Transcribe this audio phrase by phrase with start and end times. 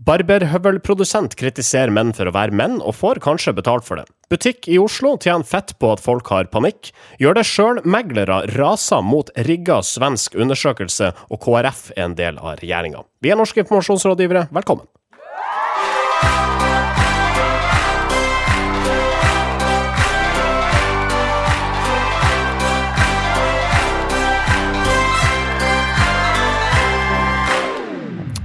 [0.00, 4.06] Barberhøvelprodusent kritiserer menn for å være menn, og får kanskje betalt for det.
[4.32, 6.88] Butikk i Oslo tjener fett på at folk har panikk.
[7.20, 13.04] Gjør det sjøl-meglere raser mot rigga svensk undersøkelse, og KrF er en del av regjeringa.
[13.20, 14.88] Vi er norske informasjonsrådgivere, velkommen.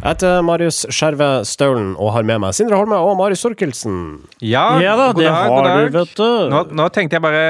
[0.06, 3.96] Jeg heter Marius Skjerve Staulen og har med meg Sindre Holme og Marius Sorkelsen.
[4.38, 5.80] Ja, Ja da, god det dag, har god dag.
[5.88, 6.28] du, vet du.
[6.52, 7.46] Nå, nå tenkte jeg bare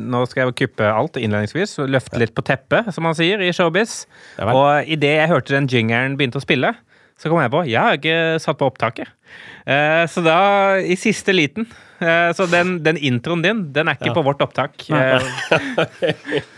[0.00, 3.50] Nå skal jeg kuppe alt innledningsvis og løfte litt på teppet, som man sier i
[3.52, 4.06] showbiz.
[4.40, 6.72] Ja og idet jeg hørte den jingeren begynte å spille,
[7.20, 9.12] så kom jeg på Jeg har ikke satt på opptaket.
[9.68, 10.38] Eh, så da,
[10.80, 14.84] i siste liten Så den, den introen din, den er ikke på vårt opptak.
[14.90, 15.18] Eh,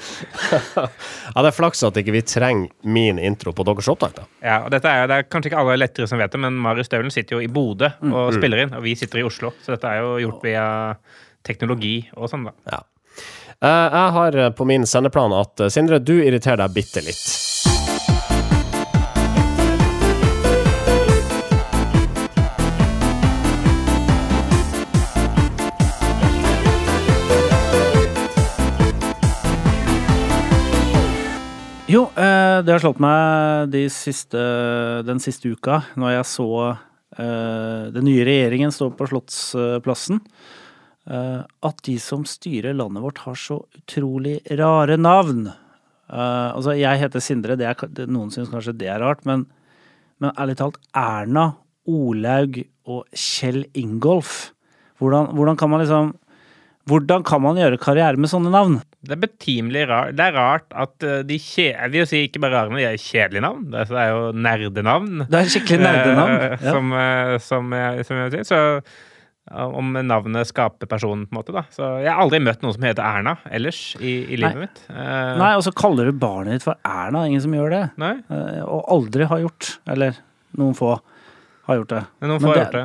[1.34, 4.14] Ja, Det er flaks at ikke vi trenger min intro på deres opptak.
[4.18, 4.24] da.
[4.44, 6.90] ja, og dette er, det er kanskje ikke alle lettere som vet det, men Marius
[6.90, 9.52] Støvelen sitter jo i Bodø og spiller inn, og vi sitter i Oslo.
[9.64, 10.64] Så dette er jo gjort via
[11.46, 12.54] teknologi og sånn, da.
[12.74, 12.82] Ja.
[13.60, 17.24] Eh, Jeg har eh, på min sendeplan at eh, Sindre, du irriterer deg bitte litt.
[31.90, 34.38] Jo, eh, det har slått meg de siste,
[35.02, 40.20] den siste uka, når jeg så eh, den nye regjeringen stå på Slottsplassen,
[41.10, 45.48] eh, at de som styrer landet vårt har så utrolig rare navn.
[46.10, 49.44] Altså, jeg heter Sindre, er, noen syns kanskje det er rart, men,
[50.22, 51.52] men ærlig talt, Erna,
[51.90, 54.52] Olaug og Kjell Ingolf,
[55.02, 56.14] hvordan, hvordan kan man liksom
[56.90, 58.80] hvordan kan man gjøre karriere med sånne navn?
[59.00, 60.10] Det er betimelig rart.
[60.18, 62.82] Det er rart at eh, de kjedelige Jeg vil jo si ikke bare rare, men
[62.82, 63.62] de er kjedelige navn.
[63.72, 65.22] Det er, jo nerdenavn.
[65.30, 66.34] Det er skikkelig nerdenavn.
[66.36, 66.74] Eh, Ja.
[66.74, 68.50] Som, eh, som, jeg, som jeg vil si.
[68.52, 68.60] Så
[69.80, 71.62] om navnet skaper personen, på en måte, da.
[71.74, 74.66] Så jeg har aldri møtt noen som heter Erna ellers i, i livet Nei.
[74.68, 74.82] mitt.
[74.92, 77.24] Nei, og så kaller du barnet ditt for Erna.
[77.26, 77.80] Ingen som gjør det.
[77.98, 78.12] nei.
[78.68, 79.72] Og aldri har gjort.
[79.90, 80.20] Eller
[80.60, 80.92] noen få
[81.70, 82.02] har gjort det.
[82.20, 82.84] Noen Men har gjort det.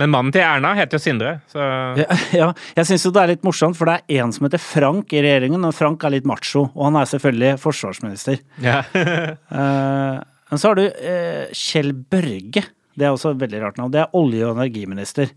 [0.00, 1.64] Men mannen til Erna heter jo Sindre, så
[2.00, 2.06] Ja,
[2.40, 5.12] ja, jeg syns jo det er litt morsomt, for det er en som heter Frank
[5.14, 6.66] i regjeringen, og Frank er litt macho.
[6.74, 8.40] Og han er selvfølgelig forsvarsminister.
[8.64, 8.82] ja.
[8.94, 12.62] uh, Men så har du uh, Kjell Børge.
[12.94, 13.90] Det er også et veldig rart navn.
[13.94, 15.32] Det er olje- og energiminister.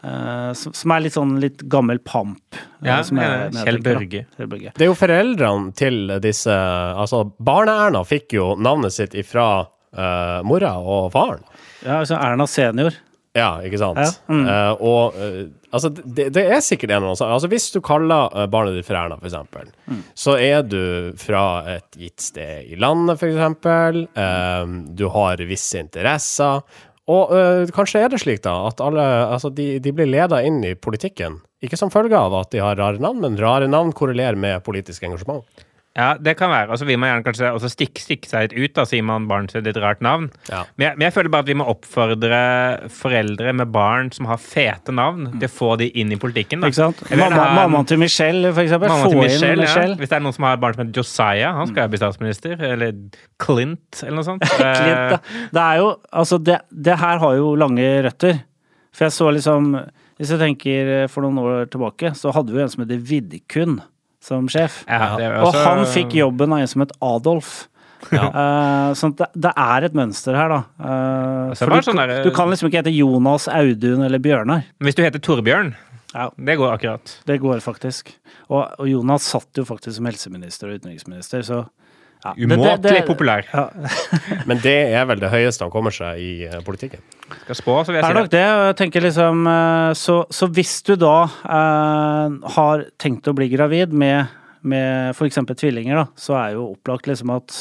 [0.00, 2.56] Eh, som, som er litt sånn litt gammel pamp.
[2.86, 3.80] Ja, som jeg- ja, Kjell.
[3.84, 4.22] Børge.
[4.36, 4.70] Kjell Børge.
[4.76, 10.76] Det er jo foreldrene til disse Altså, Barne-Erna fikk jo navnet sitt ifra uh, mora
[10.78, 11.42] og faren.
[11.82, 12.94] Ja, altså Erna senior.
[13.40, 13.98] Ja, ikke sant?
[14.04, 14.44] Ja, mm.
[14.44, 15.40] Uh, og uh,
[15.72, 17.32] altså, det, det er sikkert en eller annen.
[17.38, 20.04] Altså, hvis du kaller eh, barnet ditt for Erna, eksempel, Mm.
[20.14, 20.78] så er du
[21.18, 21.42] fra
[21.78, 24.04] et gitt sted i landet, eksempel.
[24.14, 26.62] Eh, du har visse interesser.
[27.10, 27.32] Og
[27.74, 29.02] kanskje er det slik, da, at alle
[29.32, 31.40] Altså, de, de blir leda inn i politikken.
[31.64, 35.02] Ikke som følge av at de har rare navn, men rare navn korrelerer med politisk
[35.08, 35.42] engasjement.
[35.98, 36.70] Ja, det kan være.
[36.70, 39.48] Altså, vi må gjerne kanskje også stikke, stikke seg litt ut, da, sier man barn
[39.50, 40.28] sitt et rart navn.
[40.48, 40.60] Ja.
[40.78, 42.40] Men jeg, men jeg føler bare at vi må oppfordre
[42.94, 46.62] foreldre med barn som har fete navn, til å få de inn i politikken.
[46.62, 46.70] Da.
[46.70, 47.02] Ikke sant?
[47.10, 48.88] Mamma, ha en- mammaen til Michelle, for eksempel.
[48.92, 49.96] Få til inn Michelle, Michelle.
[49.96, 50.00] ja.
[50.00, 52.62] Hvis det er noen som har barn som heter Josiah, han skal jo bli statsminister.
[52.70, 52.94] Eller
[53.42, 54.46] Clint, eller noe sånt.
[54.56, 55.20] Clint, da.
[55.50, 58.44] Det er jo Altså, det, det her har jo lange røtter.
[58.94, 59.72] For jeg så liksom
[60.18, 63.78] Hvis jeg tenker for noen år tilbake, så hadde vi jo en som heter Vidkun
[64.20, 64.82] som sjef.
[64.88, 67.66] Ja, er Og han fikk jobben av en som het Adolf.
[68.10, 70.60] Eh, sånn det, det er et mønster her, da.
[70.80, 74.64] Uh, for du, sånn der- du kan liksom ikke hete Jonas, Audun eller Bjørnar.
[74.80, 75.74] Hvis du heter Torbjørn,
[76.14, 76.30] Ja.
[76.36, 77.12] det går akkurat.
[77.26, 78.14] Det går faktisk.
[78.48, 81.60] Og, og Jonas satt jo faktisk som helseminister og utenriksminister, så
[82.24, 82.32] ja.
[82.34, 83.44] Det- det- Umåtelig det- populær.
[83.52, 83.70] Ja,
[84.46, 87.00] Men det er vel det høyeste han kommer seg i eh, politikken.
[87.44, 88.30] Skal spå, så vil Det jeg si det.
[88.30, 88.44] det.
[88.44, 93.92] jeg tenker liksom eh, Så, så hvis du da eh, har tenkt å bli gravid
[93.92, 94.26] med,
[94.62, 95.38] med f.eks.
[95.56, 97.60] tvillinger, da, så er jo opplagt liksom at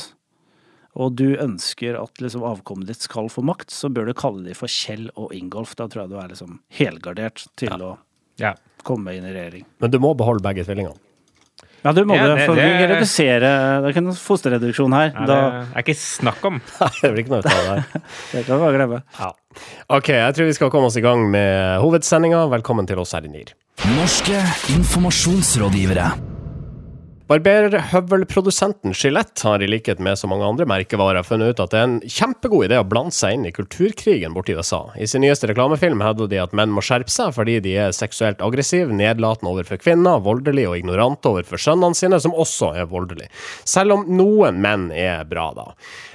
[0.99, 4.57] og du ønsker at liksom avkommet ditt skal få makt, så bør du kalle dem
[4.57, 5.75] for Kjell og Ingolf.
[5.77, 7.91] Da tror jeg du er liksom helgardert til å
[8.41, 8.55] Ja.
[8.83, 9.63] komme inn i regjering.
[9.79, 10.97] Men du må beholde begge tvillingene.
[11.83, 14.93] Ja, du må Ja, det, det- for det, det- redusere Det er ikke noen fosterreduksjon
[14.97, 15.11] her.
[15.13, 16.61] Ja, da, det er ikke snakk om.
[16.81, 18.01] Nei, det blir ikke noe ut av det her.
[18.33, 19.01] det kan du bare glemme.
[19.19, 19.31] Ja.
[19.99, 22.43] OK, jeg tror vi skal komme oss i gang med hovedsendinga.
[22.57, 23.55] Velkommen til oss her i NIR.
[23.95, 24.41] Norske
[24.75, 26.11] informasjonsrådgivere.
[27.29, 31.85] Barberhøvelprodusenten Gillette har i likhet med så mange andre merkevarer funnet ut at det er
[31.85, 34.79] en kjempegod idé å blande seg inn i kulturkrigen borti USA.
[34.97, 38.41] I sin nyeste reklamefilm hevder de at menn må skjerpe seg fordi de er seksuelt
[38.41, 43.29] aggressive, nedlatende overfor kvinner, voldelige og ignorante overfor sønnene sine, som også er voldelige.
[43.61, 45.67] Selv om noen menn er bra, da.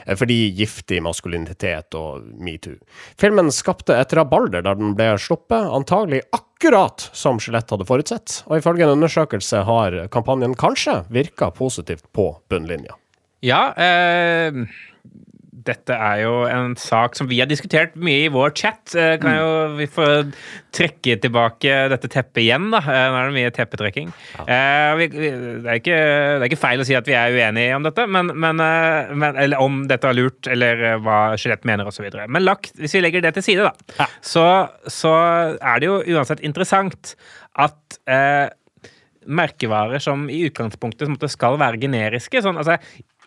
[0.06, 2.78] Eh, fordi giftig maskulinitet og metoo.
[3.20, 8.60] Filmen skapte et rabalder der den ble sluppet, antagelig akkurat som Skjelett hadde forutsett, og
[8.60, 12.96] ifølge en undersøkelse har kampanjen kanskje virka positivt på bunnlinja.
[13.44, 14.64] Ja, eh,
[15.68, 18.94] dette er jo en sak som vi har diskutert mye i vår chat.
[18.98, 20.06] Eh, kan jo vi få
[20.74, 22.80] trekke tilbake dette teppet igjen, da?
[22.82, 24.10] Eh, Nå er det mye teppetrekking.
[24.38, 24.94] Ja.
[24.98, 27.86] vi, det, er ikke, det er ikke feil å si at vi er uenige om
[27.86, 31.88] dette, men, men, eh, men, eller om dette er lurt, eller eh, hva Skjelett mener,
[31.88, 32.06] osv.
[32.28, 34.44] Men lagt, hvis vi legger det til side, da, så,
[34.90, 35.14] så
[35.56, 37.14] er det jo uansett interessant
[37.60, 38.52] at eh,
[39.24, 42.42] merkevarer som i utgangspunktet som skal være generiske.
[42.44, 42.78] Sånn, altså,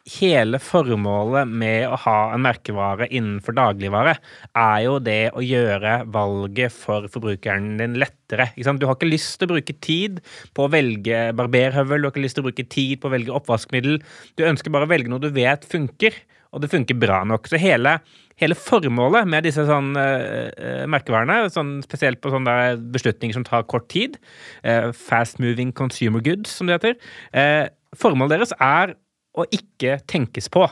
[0.07, 4.15] hele formålet med å ha en merkevare innenfor dagligvare
[4.57, 8.49] er jo det å gjøre valget for forbrukeren din lettere.
[8.55, 10.21] Du har ikke lyst til å bruke tid
[10.55, 13.35] på å velge barberhøvel, du har ikke lyst til å bruke tid på å velge
[13.35, 13.99] oppvaskmiddel.
[14.39, 16.15] Du ønsker bare å velge noe du vet funker,
[16.55, 17.49] og det funker bra nok.
[17.49, 17.99] Så hele
[18.37, 23.87] Hele formålet med disse sånn, uh, merkevarene, sånn, spesielt på sånne beslutninger som tar kort
[23.89, 24.19] tid,
[24.61, 26.99] uh, fast moving consumer goods, som det heter,
[27.33, 27.65] uh,
[27.97, 28.93] formålet deres er
[29.37, 30.65] å ikke tenkes på.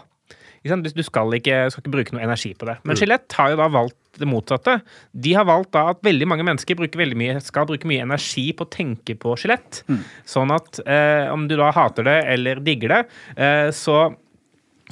[0.66, 2.80] Du skal ikke, skal ikke, bruke noe energi på det.
[2.90, 4.80] Men Gillette har jo da valgt det motsatte.
[5.14, 8.66] De har valgt da at veldig mange mennesker veldig mye, skal bruke mye energi på
[8.66, 9.84] å tenke på skjelett.
[9.86, 10.00] Mm.
[10.26, 13.02] Sånn at eh, om du da hater det eller digger det,
[13.38, 14.08] eh, så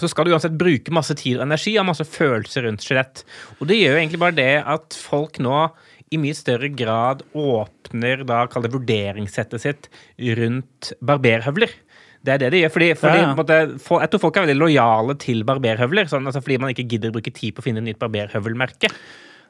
[0.02, 3.22] så skal du uansett bruke masse tid og energi og masse følelser rundt skjelett.
[3.60, 5.68] Og det gjør jo egentlig bare det at folk nå
[6.14, 9.90] i mye større grad åpner da, kall det vurderingssettet sitt
[10.40, 11.74] rundt barberhøvler.
[12.24, 12.72] Det er det det gjør.
[12.78, 13.34] fordi, fordi ja, ja.
[13.36, 16.08] Måtte, for, Jeg tror folk er veldig lojale til barberhøvler.
[16.12, 18.92] Sånn, altså, fordi man ikke gidder å bruke tid på å finne et nytt barberhøvelmerke.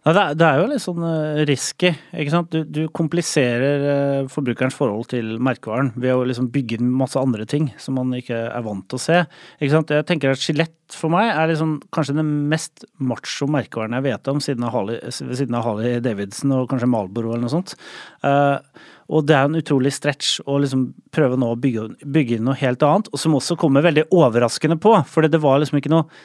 [0.04, 1.94] Ja, det, er, det, er, jo litt sånn uh, risky.
[2.12, 2.52] ikke sant?
[2.52, 7.70] Du, du kompliserer uh, forbrukerens forhold til merkevaren ved å liksom bygge masse andre ting
[7.80, 9.22] som man ikke er vant til å se.
[9.62, 9.94] ikke sant?
[9.96, 14.28] Jeg tenker at Skjelett for meg er liksom kanskje den mest macho merkevaren jeg vet
[14.34, 17.78] om, siden av Harley, siden av Harley Davidson og kanskje Malboro eller noe sånt.
[18.28, 18.60] Uh,
[19.11, 22.59] og det er en utrolig stretch å liksom prøve nå å bygge, bygge inn noe
[22.59, 24.95] helt annet, og som også kommer veldig overraskende på.
[25.09, 25.81] For det liksom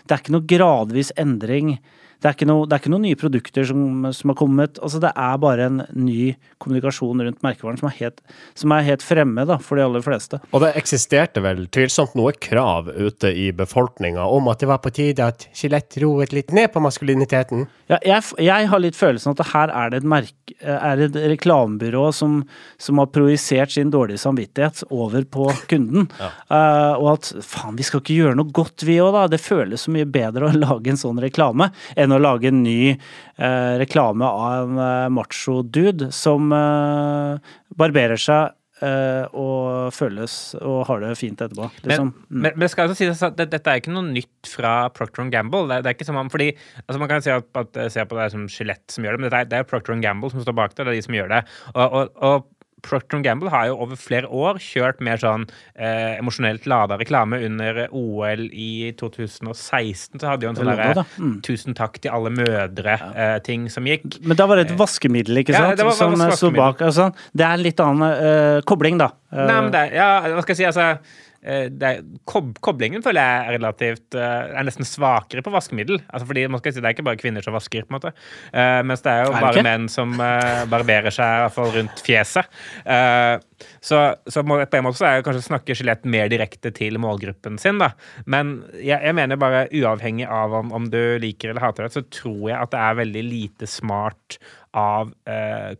[0.06, 1.78] Det er ikke noe gradvis endring
[2.18, 4.78] det er ikke, noe, det er ikke noen nye produkter som, som, har kommet.
[4.82, 8.18] altså Det er bare en ny kommunikasjon rundt merkevaren som er helt,
[8.58, 10.40] som er helt fremme da, for de aller fleste.
[10.50, 14.92] Og det eksisterte vel tvilsomt noe krav ute i befolkninga om at det var på
[14.94, 17.68] tide at Skjelett roet litt ned på maskuliniteten?
[17.88, 22.08] Ja, jeg, jeg, har litt følelsen at her er det et, merke, er et reklamebyrå
[22.12, 22.40] som,
[22.82, 26.10] som, har projisert sin dårlige samvittighet over på kunden.
[26.18, 26.32] ja.
[26.50, 29.24] uh, og at faen, vi skal ikke gjøre noe godt vi òg, da.
[29.30, 32.62] Det føles så mye bedre å lage en sånn reklame enn enn å lage en
[32.64, 40.32] ny eh, reklame av en eh, macho-dude som eh, barberer seg Uh, og føles
[40.62, 41.64] og har det fint etterpå.
[41.82, 42.12] Liksom.
[42.12, 42.42] Men, mm.
[42.44, 45.64] men, men skal jeg si at dette er ikke noe nytt fra Procter Gamble.
[45.66, 46.52] Det, det, er ikke som om, fordi
[46.84, 49.32] altså Man kan si at, at, se på det som Skjelett som gjør det, men
[49.34, 50.84] det er, det er Procter Gamble som står bak det.
[50.84, 51.42] Det er de som gjør det.
[51.74, 52.46] Og, og, og
[52.84, 57.40] Procter Gamble har jo over flere år kjørt mer sånn eh, emosjonelt lada reklame.
[57.48, 61.36] Under OL i 2016 så hadde jo en sånn derre mm.
[61.46, 64.20] 'tusen takk til alle mødre'-ting eh, som gikk.
[64.22, 65.74] Men da var det et vaskemiddel, ikke sant?
[65.74, 66.82] Ja, det var, som sto bak.
[66.84, 69.12] Altså, det er en litt annen eh, kobling, da.
[69.34, 73.42] Nei, men det, ja, hva skal jeg si, altså Eh, er, kob koblingen føler jeg
[73.42, 76.00] er relativt uh, er nesten svakere på vaskemiddel.
[76.08, 78.12] Altså fordi man skal si Det er ikke bare kvinner som vasker, på en måte.
[78.50, 81.72] Uh, mens det er jo er bare menn som uh, barberer seg i hvert fall
[81.76, 82.54] rundt fjeset.
[83.82, 83.98] så,
[84.30, 87.58] så på en måte så er det kanskje å snakke skjelett mer direkte til målgruppen
[87.60, 87.80] sin.
[87.82, 87.92] da.
[88.26, 92.04] Men jeg, jeg mener bare uavhengig av om, om, du liker eller hater det, så
[92.06, 94.38] tror jeg at det er veldig lite smart
[94.78, 95.14] av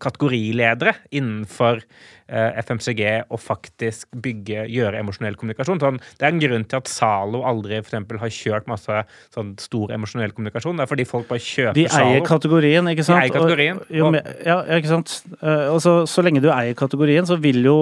[0.03, 1.85] kategoriledere innenfor
[2.29, 5.79] Eh, FMCG å faktisk bygge, gjøre emosjonell kommunikasjon.
[5.81, 8.99] Sånn, det er en grunn til at Zalo aldri for eksempel, har kjørt masse
[9.33, 10.77] sånn, stor emosjonell kommunikasjon.
[10.77, 12.11] Det er fordi folk bare kjøper Zalo.
[12.11, 13.23] De eier kategorien, ikke sant?
[13.23, 13.81] De eier kategorien.
[13.81, 14.11] Og, jo,
[14.45, 15.15] ja, ikke sant.
[15.41, 17.79] Uh, og så, så lenge du eier kategorien, så vil jo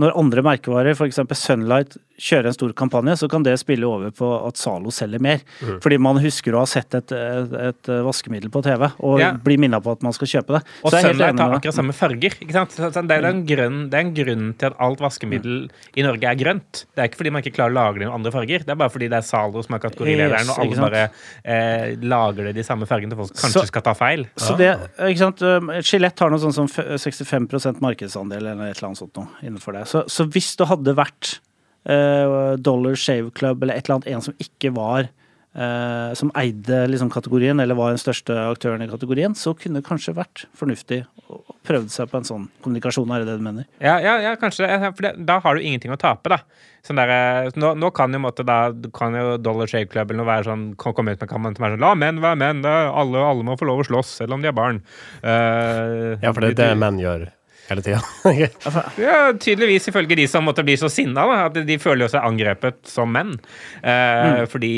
[0.00, 1.20] når andre merkevarer, f.eks.
[1.40, 5.40] Sunlight, kjører en stor kampanje, så kan det spille over på at Zalo selger mer.
[5.60, 5.78] Mm.
[5.84, 9.30] Fordi man husker å ha sett et, et, et vaskemiddel på TV og ja.
[9.40, 10.62] blir minna på at man skal kjøpe det.
[10.84, 12.36] Og Sunlight har akkurat samme farger.
[12.36, 12.76] ikke sant?
[12.76, 15.62] Det er, en grunn, det er en grunn til at alt vaskemiddel
[15.96, 16.84] i Norge er grønt.
[16.92, 18.66] Det er ikke fordi man ikke klarer å lage det i andre farger.
[18.66, 21.04] Det er bare fordi det er Zalo som er kategorilederen, yes, og alle bare
[21.44, 24.26] eh, lager det de samme fargene til folk kanskje så, skal ta feil.
[24.40, 24.72] Så det,
[25.08, 25.44] ikke sant,
[25.86, 29.86] Skjelett har noe sånn som 65% markedsandel eller et eller annet sånt noe innenfor det.
[29.90, 31.38] Så, så hvis det hadde vært
[31.90, 36.84] uh, Dollar Shave Club eller et eller annet, en som ikke var uh, Som eide
[36.92, 41.02] liksom, kategorien, eller var den største aktøren i kategorien, så kunne det kanskje vært fornuftig
[41.26, 43.66] å prøvd seg på en sånn kommunikasjon, er det det du mener?
[43.82, 44.92] Ja, ja, ja kanskje det.
[44.96, 46.40] For det, da har du ingenting å tape, da.
[46.86, 50.22] Sånn der, eh, nå, nå kan jo, måte, da, kan jo Dollar Shave Club eller
[50.22, 52.62] noe være sånn, kan komme ut med kampen som er sånn La menn være menn,
[52.64, 54.80] alle, alle må få lov å slåss, selv om de er barn.
[55.20, 57.28] Uh, Ja, for det er det menn gjør
[57.70, 58.00] hele tida.
[59.00, 63.10] Ja, tydeligvis ifølge de som måtte bli så sinna, at de føler seg angrepet som
[63.14, 63.36] menn.
[63.82, 64.72] Eh, Fordi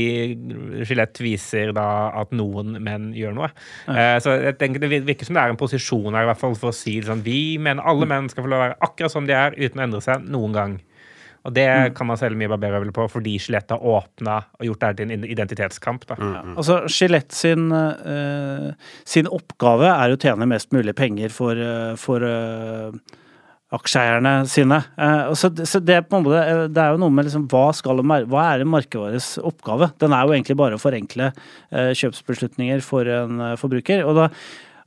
[0.86, 1.86] Skjelett viser da
[2.22, 3.50] at noen menn gjør noe.
[3.90, 6.56] Eh, så jeg tenker det virker som det er en posisjon her, i hvert fall
[6.58, 9.28] for å si sånn Vi mener alle menn skal få lov å være akkurat som
[9.28, 10.80] de er, uten å endre seg noen gang.
[11.42, 14.90] Og det kan man selge mye barberhøvel på, fordi skjelettet har åpna og gjort det
[14.90, 16.06] her til en identitetskamp.
[16.10, 16.18] da.
[16.54, 18.70] Altså, Skjelett sin, uh,
[19.08, 23.18] sin oppgave er å tjene mest mulig penger for, uh, for uh,
[23.72, 24.78] aksjeeierne sine.
[25.00, 27.46] Eh, så, så det, er på en måte, eh, det er jo noe med liksom,
[27.52, 29.92] hva, skal, hva er en oppgave?
[30.02, 34.04] Den er jo egentlig bare å forenkle eh, kjøpsbeslutninger for en eh, forbruker.
[34.04, 34.28] og da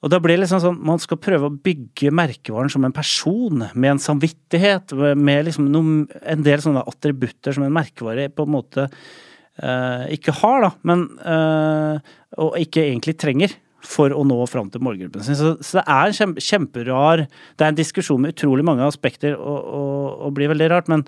[0.05, 3.65] og da blir det liksom sånn, Man skal prøve å bygge merkevaren som en person,
[3.73, 8.53] med en samvittighet, med liksom noen, en del sånne attributter som en merkevare på en
[8.53, 14.69] måte eh, ikke har, da, men eh, og ikke egentlig trenger for å nå fram
[14.73, 15.37] til målgruppen sin.
[15.37, 19.35] Så, så det er en kjempe, kjemperar Det er en diskusjon med utrolig mange aspekter
[19.37, 21.05] og, og, og blir veldig rart, men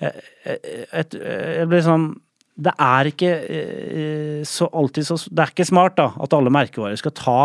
[0.00, 0.12] jeg,
[0.44, 0.60] jeg,
[0.92, 2.12] jeg, jeg blir sånn
[2.54, 6.98] det er ikke eh, så alltid så Det er ikke smart da, at alle merkevarer
[7.00, 7.38] skal ta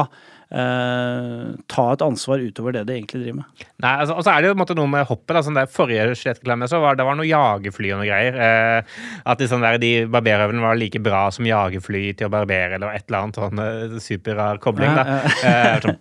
[0.52, 3.66] eh, ta et ansvar utover det de egentlig driver med.
[3.84, 5.34] Nei, altså, Og så er det jo på en måte noe med hoppet.
[5.36, 8.40] da, sånn der Forrige skjelettreklame var det var noe jagerfly og noe greier.
[8.46, 8.98] Eh,
[9.30, 12.96] at de, sånn der, de barberhøvlene var like bra som jagerfly til å barbere, eller
[12.98, 14.96] et eller annet sånn eh, superrar kobling.
[14.98, 15.20] da.
[15.50, 16.00] Eh, sånn,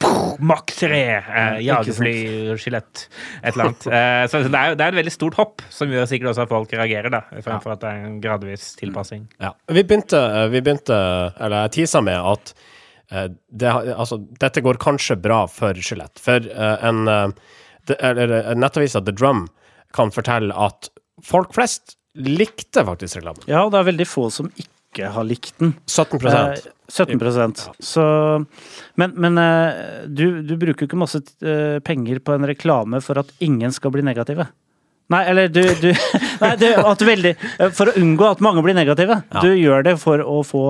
[0.49, 2.15] Mach 3, eh, jagerfly,
[2.61, 3.07] skjelett,
[3.43, 3.87] et eller annet.
[3.89, 6.53] Eh, så det er, det er et veldig stort hopp, som gjør sikkert også at
[6.53, 9.27] folk reagerer, da, fremfor at det er en gradvis tilpassing.
[9.43, 9.53] Ja.
[9.69, 10.21] Vi begynte,
[10.53, 10.99] vi begynte
[11.39, 12.67] eller jeg tisa med at eh,
[13.09, 16.21] det, altså, dette går kanskje bra for Skjelett.
[16.21, 17.29] For eh, en, eh,
[17.99, 19.47] eller, eh, nettavisa The Drum
[19.97, 20.91] kan fortelle at
[21.25, 23.47] folk flest likte faktisk reklamen.
[23.49, 25.75] Ja, og det er veldig få som ikke har likt den.
[25.87, 26.57] 17 Eh,
[26.89, 28.03] 17% Så
[28.97, 33.21] Men, men eh, du, du bruker jo ikke masse eh, penger på en reklame for
[33.21, 34.49] at ingen skal bli negative.
[35.13, 35.89] Nei, eller du, du
[36.43, 37.33] Nei, du at veldig
[37.77, 39.21] For å unngå at mange blir negative.
[39.33, 39.45] Ja.
[39.45, 40.65] Du gjør det for å få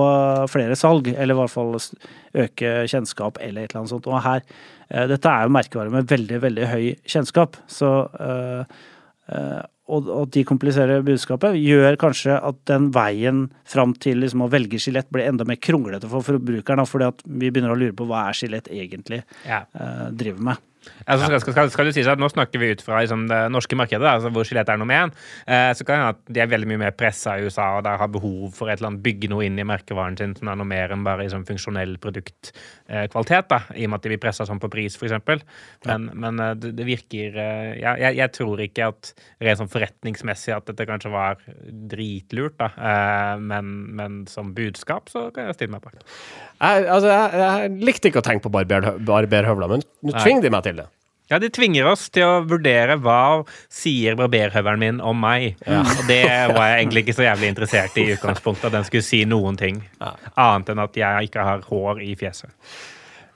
[0.51, 4.07] flere salg, eller i hvert fall øke kjennskap, eller et eller annet sånt.
[4.09, 7.91] Og her eh, Dette er jo merkevare med veldig, veldig høy kjennskap, så
[8.21, 8.79] eh,
[9.33, 14.49] eh, og, og de kompliserer budskapet, gjør kanskje at den veien fram til liksom å
[14.53, 16.85] velge skjelett blir enda mer kronglete for forbrukeren.
[16.85, 19.63] Fordi at vi begynner å lure på hva er skjelett egentlig Ja.
[20.13, 20.61] driver med.
[21.05, 23.77] Altså, skal, skal, skal, det sies at Nå snakker vi ut fra liksom, det norske
[23.77, 25.13] markedet, altså hvor skjelett er nummer én.
[25.45, 27.85] Eh, så kan det hende at de er veldig mye mer pressa i USA og
[27.87, 30.59] der har behov for et eller annet bygge noe inn i merkevaren sin som er
[30.59, 33.55] noe mer enn bare liksom, funksjonell produktkvalitet.
[33.57, 35.43] Eh, I og med at de blir pressa sånn på pris, f.eks.
[35.87, 39.71] Men, men eh, det, det virker eh, ja, jeg, jeg tror ikke at rent sånn
[39.71, 41.41] forretningsmessig at dette kanskje var
[41.91, 42.71] dritlurt, da.
[42.75, 45.99] Eh, men, men som budskap så kan jeg stille meg bak.
[46.59, 50.51] Jeg, altså, jeg, jeg likte ikke å tenke på barber, barberhøvler, men nå tvinger de
[50.53, 50.68] meg til.
[51.29, 55.59] Ja, de tvinger oss til å vurdere hva sier barberhøvelen min om meg.
[55.69, 56.23] Og det
[56.55, 59.59] var jeg egentlig ikke så jævlig interessert i i utgangspunktet, at den skulle si noen
[59.59, 59.83] ting.
[60.01, 62.49] Annet enn at jeg ikke har hår i fjeset.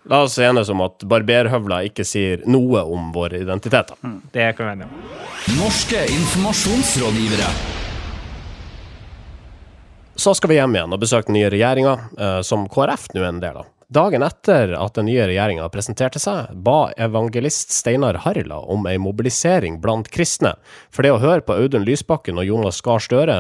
[0.10, 3.96] La oss enes om at barberhøvler ikke sier noe om våre identiteter.
[4.34, 5.14] Det kan vi være enige om.
[5.62, 7.54] Norske informasjonsrådgivere.
[10.16, 13.30] Så skal vi hjem igjen og besøke den nye regjeringa, eh, som KrF nå er
[13.32, 13.70] en del av.
[13.94, 19.76] Dagen etter at den nye regjeringa presenterte seg, ba evangelist Steinar Harila om ei mobilisering
[19.84, 20.56] blant kristne.
[20.90, 23.36] For det å høre på Audun Lysbakken og Jonas Gahr Støre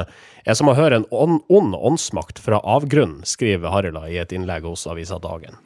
[0.46, 4.68] er som å høre en ond ond åndsmakt fra avgrunnen, skriver Harila i et innlegg
[4.70, 5.58] hos avisa Dagen.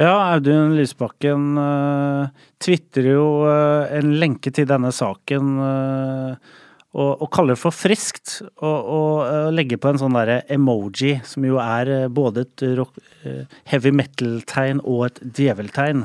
[0.00, 2.32] Ja, Audun Lysbakken uh,
[2.64, 6.54] tvitrer jo uh, en lenke til denne saken eh,
[6.94, 8.36] og, og kaller det for friskt.
[8.62, 12.64] Og, og eh, legger på en sånn derre emoji, som jo er eh, både et
[12.78, 16.04] rock, eh, heavy metal-tegn og et djeveltegn.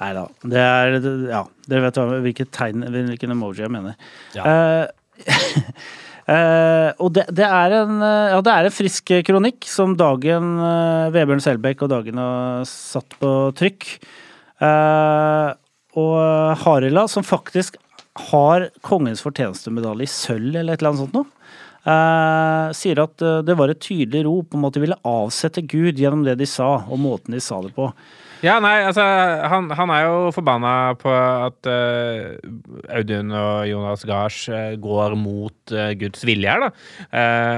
[0.00, 0.24] Nei da.
[0.42, 0.98] Det er
[1.30, 3.98] Ja, dere vet hvilket tegn, hvilken emoji jeg mener.
[4.36, 4.44] Ja.
[6.24, 11.12] Uh, og det, det, er en, ja, det er en frisk kronikk som Dagen, uh,
[11.14, 13.88] Vebjørn Selbekk og Dagen har satt på trykk.
[14.62, 15.54] Uh,
[15.98, 16.18] og
[16.64, 17.78] Harila, som faktisk
[18.14, 21.48] har Kongens fortjenestemedalje i sølv eller et eller annet sånt noe,
[21.90, 25.98] eh, sier at eh, det var et tydelig rop om at de ville avsette Gud
[25.98, 27.90] gjennom det de sa, og måten de sa det på.
[28.44, 29.04] Ja, nei, altså,
[29.48, 32.34] han, han er jo forbanna på at uh,
[32.92, 36.70] Audun og Jonas Gahr uh, går mot uh, Guds vilje her, da.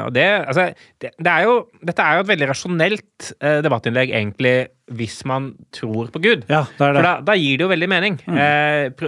[0.07, 0.69] Og det, altså,
[1.02, 3.31] det, det er jo, dette er jo et veldig rasjonelt
[3.64, 4.55] debattinnlegg, egentlig,
[4.95, 6.45] hvis man tror på Gud.
[6.52, 7.00] Ja, det er det.
[7.00, 8.19] For da, da gir det jo veldig mening.
[8.26, 8.37] Mm.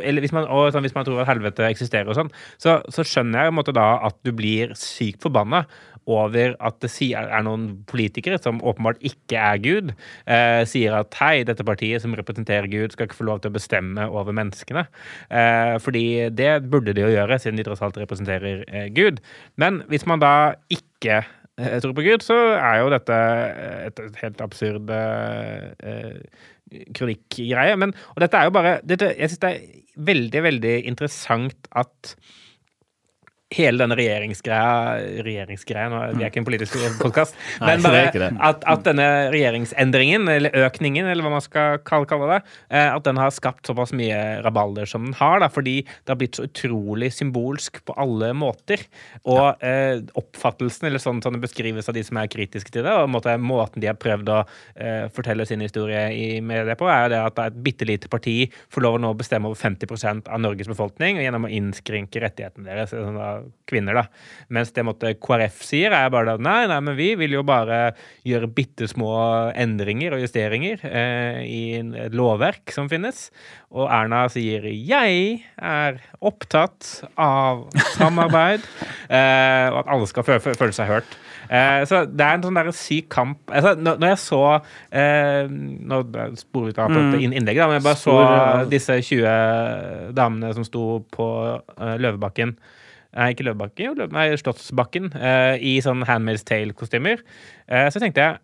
[0.03, 3.07] eller hvis man, og sånn, hvis man tror at helvete eksisterer og sånn, så, så
[3.07, 5.63] skjønner jeg på en måte da at du blir sykt forbanna
[6.09, 9.93] over at det er noen politikere som åpenbart ikke er Gud,
[10.27, 13.57] eh, sier at hei, dette partiet som representerer Gud, skal ikke få lov til å
[13.59, 14.87] bestemme over menneskene.
[15.31, 19.21] Eh, fordi det burde de jo gjøre, siden de tross alt representerer eh, Gud.
[19.61, 20.35] Men hvis man da
[20.73, 23.19] ikke eh, tror på Gud, så er jo dette
[23.89, 26.47] et, et helt absurd eh, eh,
[26.97, 27.77] kronikkgreie.
[27.81, 32.15] Men, og dette er jo bare dette, Jeg syns det er veldig, veldig interessant at
[33.55, 37.37] hele denne regjeringsgreia Regjeringsgreia, nå, vi er ikke en politisk podkast.
[37.65, 42.41] Men bare at, at denne regjeringsendringen, eller økningen, eller hva man skal kalle, kalle det,
[42.69, 46.19] eh, at den har skapt såpass mye rabalder som den har, da, fordi det har
[46.21, 48.85] blitt så utrolig symbolsk på alle måter.
[49.25, 52.93] Og eh, oppfattelsen, eller sånn sånn det beskrives av de som er kritiske til det,
[52.93, 54.43] og måte, måten de har prøvd å
[54.77, 58.37] eh, fortelle sin historie i media på, er jo det at et bitte lite parti
[58.75, 62.69] får lov å nå bestemme over 50% av Norges befolkning og gjennom å innskrenke rettighetene
[62.69, 62.93] deres.
[62.93, 63.38] Sånn da,
[63.69, 64.05] kvinner, da.
[64.55, 67.93] Mens det måtte KrF sier, er bare at nei, nei, men vi vil jo bare
[68.29, 69.13] gjøre bitte små
[69.59, 73.29] endringer og justeringer eh, i et lovverk som finnes.
[73.75, 77.67] Og Erna sier jeg er opptatt av
[77.97, 78.65] samarbeid,
[79.17, 81.19] eh, og at alle skal føle, føle seg hørt.
[81.49, 84.41] Eh, så det er en sånn der syk kamp altså, når, når jeg så
[84.93, 86.01] eh, Nå
[86.37, 88.17] sporer vi av på dette innlegget, da, men jeg bare så
[88.69, 92.53] disse 20 damene som sto på eh, Løvebakken.
[93.17, 95.09] Nei, ikke Løvebakken, jo, nei, Slottsbakken.
[95.17, 97.25] uh, I sånn Handmaid's Tale-kostymer.
[97.65, 98.43] Uh, så tenkte jeg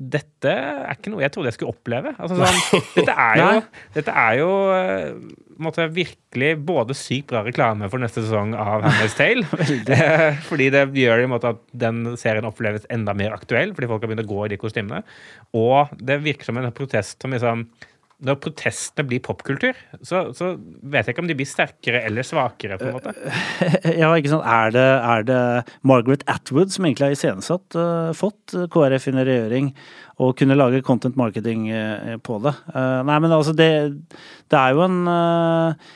[0.00, 2.14] dette er ikke noe jeg trodde jeg skulle oppleve.
[2.16, 3.48] Altså, sånn, dette er jo,
[3.98, 5.10] dette er jo eh,
[5.60, 9.44] på virkelig både sykt bra reklame for neste sesong av Handmaid's Tale.
[10.48, 14.06] Fordi det gjør det i måte at den serien oppleves enda mer aktuell, fordi folk
[14.06, 15.02] har begynt å gå i de kostymene.
[15.56, 17.68] Og det virker som en protest som liksom
[18.26, 22.76] Når protestene blir popkultur, så, så vet jeg ikke om de blir sterkere eller svakere.
[22.80, 23.14] på en måte.
[24.00, 24.44] Ja, ikke sant.
[24.44, 25.40] Er det, er det
[25.86, 29.72] Margaret Atwood som egentlig har iscenesatt, uh, fått eh, KrF i regjering,
[30.20, 32.52] og kunne lage content marketing uh, på det?
[32.74, 33.70] Uh, nei, men altså, det,
[34.50, 35.88] det er jo en eh,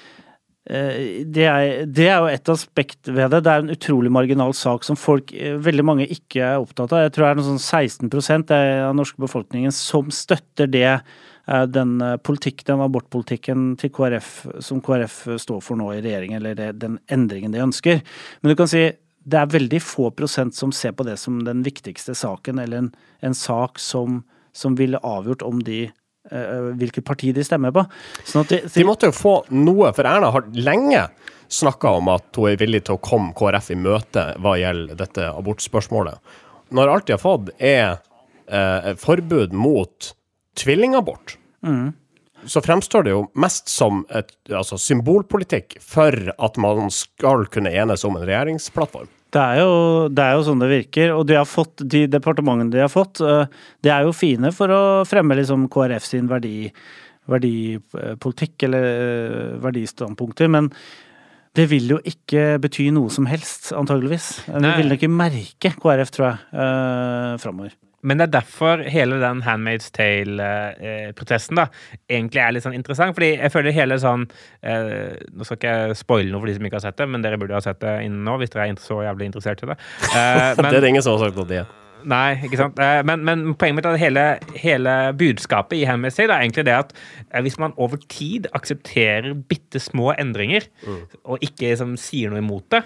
[0.71, 1.03] eh,
[1.35, 3.43] det er, det er jo et aspekt ved det.
[3.45, 7.05] Det er en utrolig marginal sak som folk, eh, veldig mange ikke er opptatt av.
[7.05, 7.63] Jeg tror det er noe sånn
[8.09, 11.07] 16% av den norske befolkningen som støtter det eh,
[11.47, 14.31] den eh, politikk, den abortpolitikken til KrF,
[14.65, 18.01] som KrF står for nå i regjering, eller det, den endringen de ønsker.
[18.41, 18.87] Men du kan si
[19.25, 22.91] det er veldig få prosent som ser på det som den viktigste saken, eller en,
[23.25, 24.21] en sak som,
[24.53, 27.87] som ville avgjort om de eh, hvilket parti de stemmer på.
[28.29, 31.07] Sånn de, De måtte jo få noe, for Erna har lenge
[31.49, 35.31] snakka om at hun er villig til å komme KrF i møte hva gjelder dette
[35.31, 36.37] abortspørsmålet.
[36.75, 37.97] Når alt de har fått, er
[38.45, 40.13] eh, forbud mot
[40.61, 41.37] tvillingabort,
[42.47, 48.05] så fremstår det jo mest som et, altså symbolpolitikk for at man skal kunne enes
[48.05, 49.09] om en regjeringsplattform.
[49.35, 49.71] Det er, jo,
[50.15, 51.13] det er jo sånn det virker.
[51.17, 53.49] Og de, har fått, de departementene de har fått, eh,
[53.83, 56.69] de er jo fine for å fremme liksom KrF sin verdi,
[57.33, 60.53] verdipolitikk eller eh, verdistandpunkter.
[60.55, 60.71] Men
[61.55, 64.45] det vil jo ikke bety noe som helst, antageligvis.
[64.47, 67.75] Vi vil nok ikke merke KrF, tror jeg, eh, framover.
[68.05, 71.69] Men det er derfor hele den Handmaid's Tale-protesten da,
[72.11, 73.17] egentlig er litt sånn interessant.
[73.17, 74.27] Fordi jeg føler hele sånn
[74.61, 77.25] eh, Nå skal ikke jeg spoile noe for de som ikke har sett det, men
[77.25, 79.79] dere burde ha sett det innen nå, hvis dere er så jævlig interessert i det.
[80.11, 81.81] Eh, men, det er ingen som har sagt noe de det.
[82.05, 82.81] Nei, ikke sant.
[82.85, 84.25] Eh, Men, men poenget mitt er at hele,
[84.61, 86.93] hele budskapet i Handmaid's Tale er egentlig det at
[87.31, 90.69] eh, hvis man over tid aksepterer bitte små endringer,
[91.25, 92.85] og ikke liksom, sier noe imot det,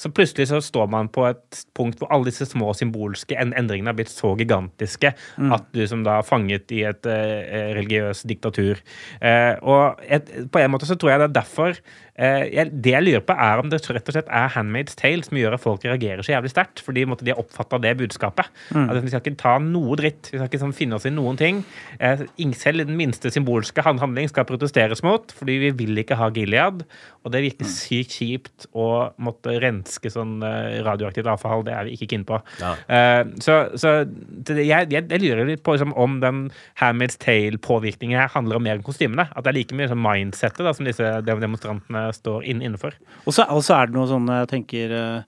[0.00, 3.98] så plutselig så står man på et punkt hvor alle disse små symbolske endringene har
[3.98, 5.12] blitt så gigantiske
[5.52, 8.80] at du som da er fanget i et eh, religiøst diktatur.
[9.20, 12.94] Eh, og et, på en måte så tror jeg det er derfor eh, jeg, Det
[12.94, 15.64] jeg lurer på, er om det rett og slett er Handmaid's Tale som gjør at
[15.64, 18.50] folk reagerer så jævlig sterkt, fordi måte, de har oppfatta det budskapet.
[18.72, 20.30] At vi skal ikke ta noe dritt.
[20.30, 21.62] Vi skal ikke sånn, finne oss i noen ting.
[21.98, 22.24] Eh,
[22.56, 26.84] selv den minste symbolske hand- handling skal protesteres mot, fordi vi vil ikke ha Gilead.
[27.24, 29.58] Og det virker sykt kjipt å måtte
[29.90, 31.64] renske sånn eh, radioaktivt avfall.
[31.66, 32.38] Det er vi ikke keen på.
[32.60, 32.74] Ja.
[32.86, 36.50] Uh, så så det, jeg, jeg, jeg lurer litt på liksom, om den
[36.80, 39.28] Handmaid's Tale-påvirkningen her handler om mer enn kostymene.
[39.34, 42.92] At det er like mye sånn mindsettet da, som disse demonstrantene står inn, innenfor.
[43.26, 45.22] Og så er det noe sånn jeg tenker eh,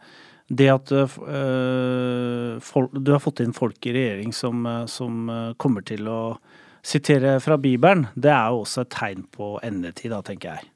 [0.53, 6.09] Det at eh, folk, du har fått inn folk i regjering som, som kommer til
[6.11, 6.23] å
[6.83, 10.67] sitere fra Bibelen, det er jo også et tegn på endetid, da, tenker jeg.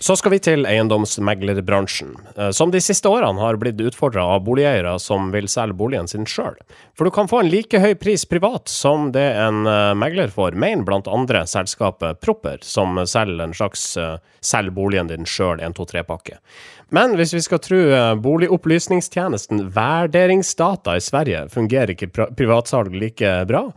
[0.00, 4.94] Så skal vi til eiendomsmeglerbransjen, eh, som de siste årene har blitt utfordra av boligeiere
[4.96, 6.56] som vil selge boligen sin sjøl.
[6.96, 10.56] For du kan få en like høy pris privat som det en eh, megler får,
[10.56, 16.40] mener blant andre selskapet Propper, som selger en slags eh, selg boligen din sjøl 123-pakke.
[16.96, 17.78] Men hvis vi skal tro
[18.24, 23.68] boligopplysningstjenesten Værderingsdata i Sverige, fungerer ikke privatsalg like bra.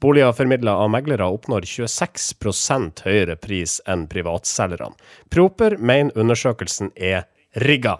[0.00, 4.94] Boliger formidla av meglere oppnår 26% høyere pris enn privatselgerne.
[5.34, 7.26] Proper mener undersøkelsen er
[7.58, 7.98] rigga.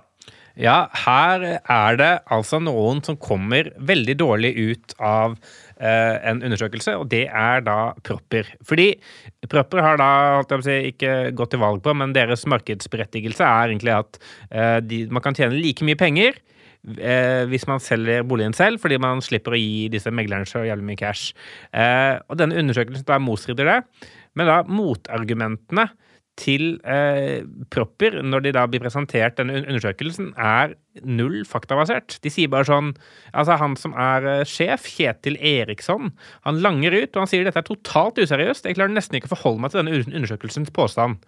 [0.58, 5.36] Ja, her er det altså noen som kommer veldig dårlig ut av
[5.78, 8.50] eh, en undersøkelse, og det er da Propper.
[8.66, 8.88] Fordi
[9.46, 14.18] Propper har da si, ikke gått til valg på, men deres markedsberettigelse er egentlig at
[14.50, 16.42] eh, de, man kan tjene like mye penger
[16.96, 20.90] eh, hvis man selger boligen selv, fordi man slipper å gi disse meglerne så jævlig
[20.90, 21.34] mye cash.
[21.72, 23.78] Eh, og denne undersøkelsen da motstrider det,
[24.38, 25.88] men da motargumentene
[26.38, 32.18] til eh, propper når de da blir presentert denne undersøkelsen, er null faktabasert.
[32.24, 32.92] De sier bare sånn
[33.32, 36.12] Altså, han som er eh, sjef, Kjetil Eriksson,
[36.46, 38.66] han langer ut, og han sier dette er totalt useriøst.
[38.66, 41.22] Jeg klarer nesten ikke å forholde meg til denne undersøkelsens påstand.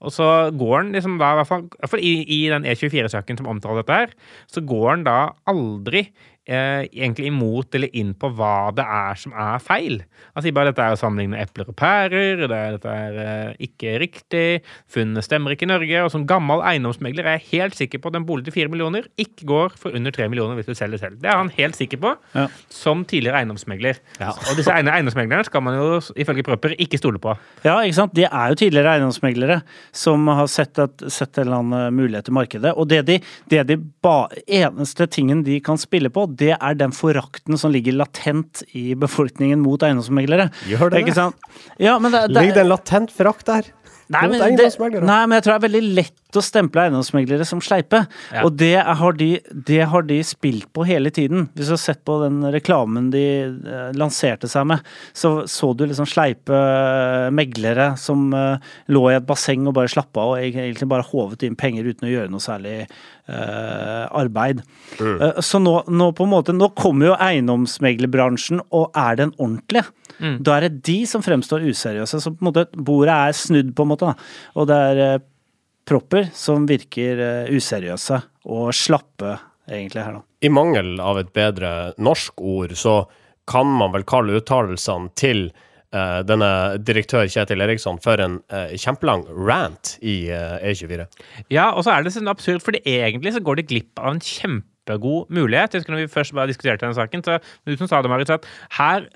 [0.00, 3.82] Og så går han liksom da, i hvert fall, i i den E24-saken som omtaler
[3.82, 4.14] dette her,
[4.48, 5.18] så går han da
[5.50, 6.06] aldri
[6.50, 10.00] eh, egentlig imot eller inn på hva det er som er feil.
[10.34, 13.18] Han sier bare at dette er å sammenligne epler og pærer, det er, dette er
[13.24, 14.44] eh, ikke riktig,
[14.90, 18.18] funnene stemmer ikke i Norge, og som gammel eiendomsmegler er jeg helt sikker på at
[18.20, 21.20] en bolig til fire millioner ikke går for under tre millioner hvis du selger selv.
[21.22, 22.46] Det er han helt sikker på, Ja.
[22.72, 23.98] som tidligere eiendomsmegler.
[24.20, 24.32] Ja.
[24.50, 27.34] Og disse eiendomsmeglerne skal man jo ifølge Propper ikke stole på.
[27.66, 28.14] Ja, ikke sant?
[28.16, 29.60] De er jo tidligere eiendomsmeglere
[29.92, 32.72] som har sett, et, sett en eller annen mulighet i markedet.
[32.76, 33.18] Og det de,
[33.52, 37.98] det de ba, eneste tingen de kan spille på, det er den forakten som ligger
[38.00, 40.50] latent i befolkningen mot eiendomsmeglere.
[40.70, 41.16] Gjør det det?
[41.18, 41.50] sant?
[41.78, 43.70] Ja, men det, det, Ligger det en latent forakt der?
[44.10, 44.66] Nei men, det,
[45.06, 48.00] nei, men jeg tror det er veldig lett å stemple eiendomsmeglere som sleipe.
[48.34, 48.42] Ja.
[48.42, 49.28] Og det har, de,
[49.68, 51.46] det har de spilt på hele tiden.
[51.54, 54.82] Hvis du har sett på den reklamen de eh, lanserte seg med,
[55.14, 59.92] så så du liksom sleipe eh, meglere som eh, lå i et basseng og bare
[59.94, 62.74] slappa av og egentlig bare håvet inn penger uten å gjøre noe særlig
[63.30, 64.62] arbeid.
[65.00, 69.84] Eh, så nå, nå på en måte Nå kommer jo eiendomsmeglerbransjen, og er den ordentlig?
[70.20, 72.20] Da er det de som fremstår useriøse.
[72.20, 74.10] Så på en måte bordet er snudd, på en måte.
[74.10, 74.32] Da.
[74.60, 75.22] Og det er eh,
[75.88, 79.38] propper som virker eh, useriøse og slappe,
[79.70, 80.24] egentlig, her, nå.
[80.40, 83.02] I mangel av et bedre norsk ord, så
[83.50, 85.48] kan man vel kalle uttalelsene til
[85.92, 86.50] eh, denne
[86.86, 91.06] direktør Kjetil Eriksson for en uh, kjempelang rant i uh, E24.
[91.52, 94.22] Ja, og så er det sånn absurd, fordi egentlig så går de glipp av en
[94.24, 95.74] kjempegod mulighet.
[95.74, 98.30] Jeg husker når vi først bare diskuterte denne saken, så du som sa det, Marit,
[98.30, 98.48] at
[98.78, 99.06] her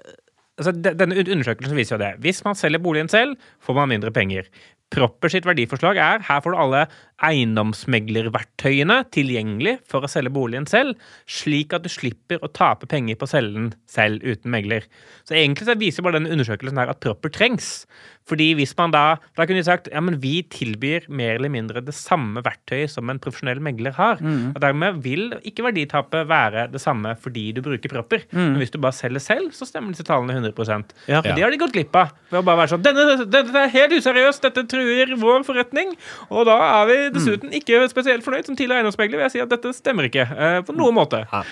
[0.61, 2.13] altså de- Denne undersøkelsen viser jo det.
[2.23, 4.47] Hvis man selger boligen selv, får man mindre penger.
[4.95, 6.85] Propper sitt verdiforslag er her får du alle
[7.25, 10.99] eiendomsmeglerverktøyene tilgjengelig for å selge boligen selv,
[11.31, 14.87] slik at du slipper å tape penger på å selge den selv uten megler.
[15.29, 17.85] Så egentlig så viser bare denne undersøkelsen her at propper trengs.
[18.29, 19.03] Fordi hvis man da
[19.37, 23.11] Da kunne de sagt ja, men vi tilbyr mer eller mindre det samme verktøyet som
[23.11, 24.21] en profesjonell megler har.
[24.55, 28.25] Og dermed vil ikke verditapet være det samme fordi du bruker propper.
[28.33, 31.19] Men hvis du bare selger selv, så stemmer disse tallene 100 Ja.
[31.19, 32.15] Og Det har de gått glipp av.
[32.31, 35.95] Ved å bare være sånn denne, Dette er helt useriøst, dette truer vår forretning.
[36.31, 38.47] Og da er vi dessuten ikke spesielt fornøyd.
[38.49, 40.27] Som tidligere eiendomsmegler vil jeg si at dette stemmer ikke.
[40.27, 41.23] eh, på noen måte.
[41.31, 41.43] Ja,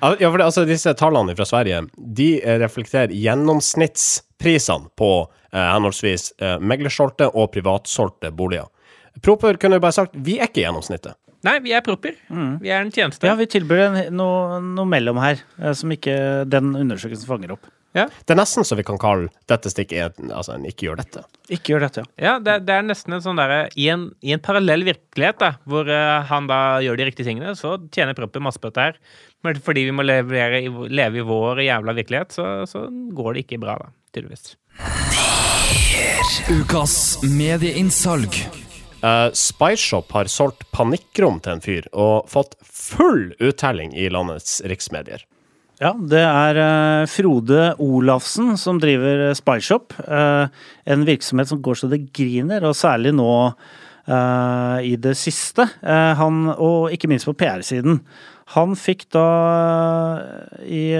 [0.00, 5.10] ja, for det, altså, disse tallene fra Sverige de eh, reflekterer gjennomsnittsprisene på
[5.52, 8.68] eh, henholdsvis eh, meglersolgte og privatsolgte boliger.
[9.22, 11.16] Proper kunne jo bare sagt vi er ikke gjennomsnittet.
[11.42, 12.14] Nei, vi er propper.
[12.62, 13.26] Vi er en tjeneste.
[13.26, 16.14] Ja, vi tilbyr noe, noe mellom her, eh, som ikke
[16.46, 17.66] den undersøkelsen fanger opp.
[17.92, 18.06] Ja.
[18.24, 21.22] Det er nesten så vi kan kalle dette stikket en, altså en ikke gjør dette.
[21.52, 22.24] Ikke gjør dette, ja.
[22.24, 25.50] Ja, det, det er nesten en sånn derre I, en- i en parallell virkelighet, da,
[25.68, 29.00] hvor uh, han da gjør de riktige tingene, så tjener proppen masse på dette her.
[29.44, 33.60] Men fordi vi må levere, leve i vår jævla virkelighet, så, så går det ikke
[33.64, 33.92] bra, da.
[34.16, 34.54] Tydeligvis.
[36.52, 38.34] Ukas medieinnsalg.
[39.02, 45.24] Uh, Spyshop har solgt panikkrom til en fyr og fått full uttelling i landets riksmedier.
[45.82, 49.96] Ja, det er eh, Frode Olafsen som driver eh, Spyshop.
[50.06, 50.44] eh,
[50.86, 53.32] en virksomhet som går så det griner, og særlig nå
[54.02, 55.62] i det siste.
[56.18, 58.00] Han, og ikke minst på PR-siden.
[58.56, 59.26] Han fikk da
[60.66, 60.90] i,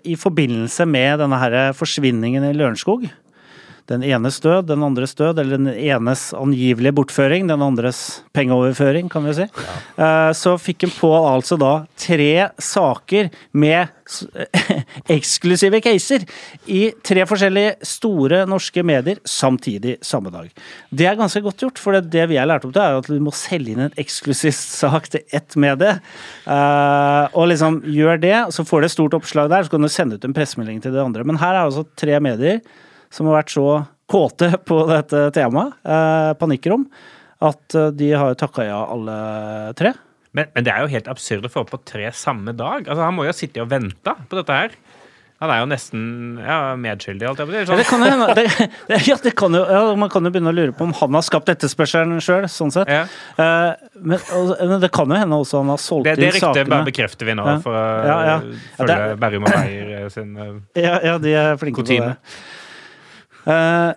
[0.00, 3.04] i forbindelse med denne her forsvinningen i Lørenskog
[3.90, 9.26] den enes død, den andres død, eller den enes angivelige bortføring, den andres pengeoverføring, kan
[9.28, 9.46] vi si.
[9.96, 10.32] Ja.
[10.36, 13.92] Så fikk en på altså da tre saker med
[15.16, 16.24] eksklusive caser
[16.70, 20.50] i tre forskjellige store norske medier samtidig samme dag.
[20.90, 23.10] Det er ganske godt gjort, for det, det vi har lært opp til, er at
[23.10, 25.98] du må selge inn en eksklusiv sak til ett medie.
[26.46, 29.92] Eh, og liksom gjør det, så får du et stort oppslag der, så kan du
[29.92, 31.26] sende ut en pressemelding til det andre.
[31.26, 32.60] Men her er altså tre medier
[33.10, 33.66] som har vært så
[34.10, 36.86] kåte på dette temaet, eh, panikkrom,
[37.46, 39.16] at eh, de har takka ja alle
[39.78, 39.94] tre.
[40.36, 42.84] Men, men det er jo helt absurd å få opp på tre samme dag.
[42.88, 44.74] Altså, Han må jo ha sittet og venta på dette her.
[45.40, 46.02] Han er jo nesten
[46.40, 47.26] ja, medskyldig.
[47.28, 47.48] Alt jeg.
[47.52, 48.00] Ja, det Sånn.
[48.00, 48.44] kan jo det,
[48.88, 51.16] det, ja, det kan jo, ja, man kan jo begynne å lure på om han
[51.18, 52.88] har skapt etterspørselen sjøl, sånn sett.
[52.88, 53.02] Ja.
[53.36, 56.36] Eh, men, og- men det kan jo hende også han har solgt Det, det inn
[56.38, 58.36] ryktet bare bekrefter vi nå, for å Ja, ja.
[58.78, 62.14] følge det- Berrum og Beyer eh, sin uh, Ja, ja, de er flinke Kutime.
[62.16, 62.65] på det.
[63.46, 63.90] Eh,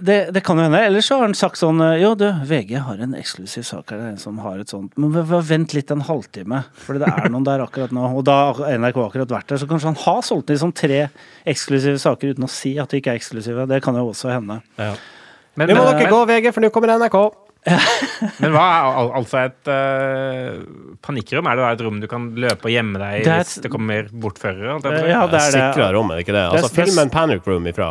[0.00, 0.18] det.
[0.34, 0.80] Det kan jo hende.
[0.86, 4.00] Ellers så har han sagt sånn eh, Jo, du, VG har en eksklusiv sak her,
[4.00, 5.14] det er en som har et sånt Men
[5.48, 8.06] vent litt en halvtime, for det er noen der akkurat nå.
[8.20, 11.02] Og da NRK akkurat vært der, så kanskje han har solgt inn liksom tre
[11.48, 13.68] eksklusive saker uten å si at de ikke er eksklusive.
[13.70, 14.60] Det kan jo også hende.
[14.78, 17.20] men, Nå må men, dere gå, VG, for nå kommer NRK.
[18.40, 20.62] men hva er al altså et uh,
[21.04, 21.44] panikkrom?
[21.50, 23.50] Er det da et rom du kan løpe og gjemme deg i Det er et-
[23.50, 24.78] hvis det kommer bortførere?
[24.80, 25.10] si?
[25.10, 25.58] Ja, det er det.
[25.58, 26.44] Sikra rom, er det ikke det?
[26.54, 27.90] Altså, filmen Panic Room fra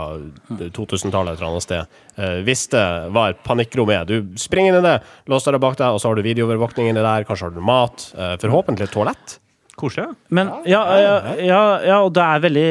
[0.58, 2.82] 2000-tallet et eller annet sted uh, visste
[3.14, 4.08] hva et panikkrom er.
[4.10, 4.96] Du springer inn i det,
[5.30, 8.10] låser deg bak deg, og så har du videoovervåkning inni der, kanskje har du mat,
[8.18, 9.38] uh, forhåpentlig et toalett.
[9.80, 10.10] Koselig.
[10.36, 12.70] Men ja, ja, ja, ja, og det er veldig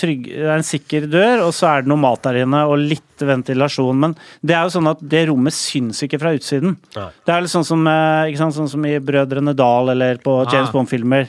[0.00, 2.80] trygg Det er en sikker dør, og så er det noe mat der inne, og
[2.80, 3.98] litt ventilasjon.
[4.00, 6.78] Men det er jo sånn at det rommet syns ikke fra utsiden.
[6.96, 7.08] Nei.
[7.28, 10.40] Det er litt sånn som, eh, ikke sant, sånn som i Brødrene Dal eller på
[10.50, 10.72] James Ah.
[10.72, 11.28] Bond-filmer.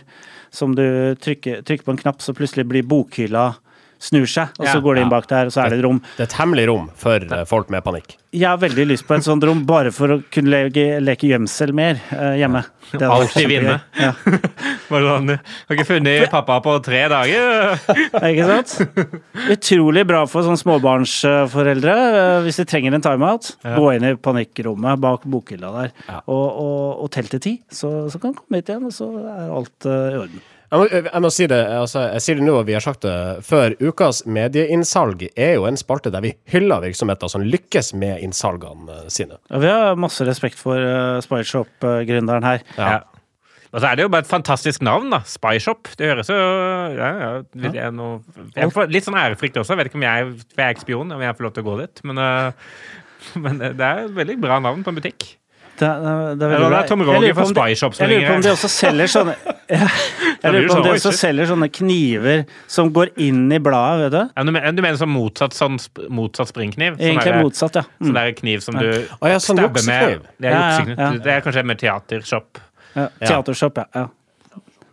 [0.52, 0.84] Som du
[1.16, 3.56] trykker, trykker på en knapp, så plutselig blir bokhylla
[4.02, 4.82] snur seg, og så Ja.
[4.82, 6.00] går de inn bak der, og så er det et rom.
[6.18, 8.18] Det er et hemmelig rom for eh, folk med panikk.
[8.34, 11.74] Jeg har veldig lyst på et sånt rom, bare for å kunne leke, leke gjemsel
[11.76, 12.64] mer eh, hjemme.
[12.98, 13.78] Alltid vinne.
[14.00, 14.14] Ja.
[14.92, 17.78] Bare sånn, Har ikke funnet pappa på tre dager?
[18.32, 18.74] Ikke sant?
[19.54, 23.54] Utrolig bra for sånn småbarnsforeldre eh, hvis de trenger en timeout.
[23.64, 23.76] Ja.
[23.78, 26.20] Gå inn i panikkrommet bak bokhylla der Ja.
[26.26, 27.54] og, og, og telt til ti.
[27.72, 30.44] Så, så kan han komme hit igjen, og så er alt eh, i orden.
[30.72, 33.04] Jeg må, jeg må si det, altså, jeg sier det nå, og vi har sagt
[33.04, 33.74] det før.
[33.84, 39.36] Ukas medieinnsalg er jo en spalte der vi hyller virksomheter som lykkes med innsalgene sine.
[39.52, 42.64] Ja, vi har masse respekt for uh, Spireshop-gründeren her.
[42.78, 43.02] Ja.
[43.72, 45.22] Og så er det jo bare et fantastisk navn, da.
[45.28, 45.92] Spyshop.
[46.00, 48.20] Det høres jo ja, ja, litt, jeg, er noe,
[48.56, 49.76] jeg får litt sånn ærefrykt også.
[49.76, 51.68] Jeg vet ikke om jeg, jeg er ekspion, spion, om jeg får lov til å
[51.68, 52.04] gå dit.
[52.08, 52.74] Men, øh,
[53.44, 55.34] men det er et veldig bra navn på en butikk.
[55.82, 58.28] Det, er- det er veldig Eller det er Tom Roger fra Spyshop som Jeg lurer
[58.28, 59.88] på om ringer de også selger sånne Jeg,
[60.44, 62.44] jeg lurer på om de sånn, også selger sånne kniver
[62.76, 64.22] som går inn i bladet, vet du.
[64.38, 65.80] Ja, du, mener, du mener sånn motsatt, sånn,
[66.14, 67.00] motsatt springkniv?
[67.00, 67.86] Sånn Egentlig der- motsatt, ja.
[67.98, 68.18] Sånn Mm.
[68.22, 70.26] der kniv som du Å ja, sånn stabber med.
[70.38, 71.12] Det er, Ja, ja, ja.
[71.26, 72.62] det er kanskje mer teatershop.
[72.96, 73.08] ja.
[73.26, 73.86] Teatershop, ja.
[73.96, 74.08] ja.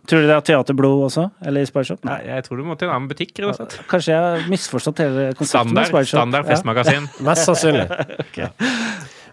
[0.09, 1.27] Tror du det er teaterblod også?
[1.45, 1.99] Eller i Spireshop?
[2.07, 3.29] Nei, jeg tror du må til en annen butikk.
[3.37, 3.75] Eller og.
[3.91, 7.05] Kanskje jeg har misforstått hele konseptet med Standard, festmagasin.
[7.05, 7.09] Ja.
[7.13, 7.27] festmagasin.
[7.29, 7.85] Mest sannsynlig.
[8.41, 8.47] Ja.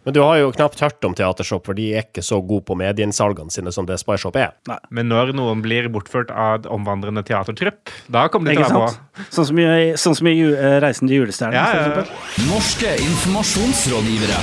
[0.07, 2.77] Men du har jo knapt hørt om Teatershop, for de er ikke så gode på
[2.79, 4.53] medieinnsalgene sine som det Spyshop er.
[4.95, 8.93] Men når noen blir bortført av et omvandrende teatertrupp, da kommer de til å være
[8.95, 9.25] på.
[9.35, 9.67] Sånn som i,
[9.99, 12.45] sånn som i ju, eh, Reisen til julestjernen, Ja, ja, f.eks.
[12.47, 14.39] Norske informasjonsrådgivere.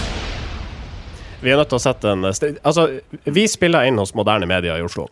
[1.46, 2.86] Vi er nødt til å sette en Altså,
[3.24, 5.08] vi spiller inn hos moderne media i Oslo.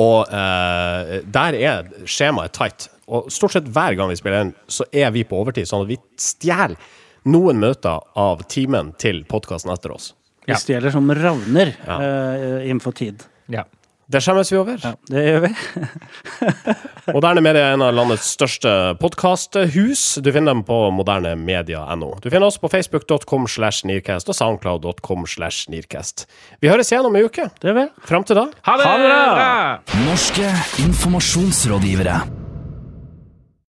[0.00, 2.88] Og eh, der er skjemaet tight.
[3.12, 5.68] Og stort sett hver gang vi spiller inn, så er vi på overtid.
[5.68, 6.80] Sånn at vi stjeler
[7.24, 10.14] noen møter av timen til podkasten etter oss.
[10.46, 10.56] Vi Ja.
[10.58, 11.98] stjeler som ravner Ja.
[11.98, 13.22] uh, innenfor tid.
[13.48, 13.64] Ja.
[14.10, 14.76] Det skjemmes vi over.
[14.82, 15.50] Ja, det gjør vi.
[17.14, 20.18] Moderne Media er en av landets største podkasthus.
[20.18, 22.18] Du finner dem på modernemedia.no.
[22.18, 26.26] Du finner oss på facebook.com slash nearcast og soundcloud.com slash nearcast.
[26.58, 27.46] Vi høres igjen om ei uke.
[27.62, 27.86] Det gjør vi.
[28.10, 28.90] Fram til da Ha det!
[28.90, 28.98] Ha
[29.86, 30.02] det!
[30.08, 30.50] Norske
[30.88, 32.39] informasjonsrådgivere.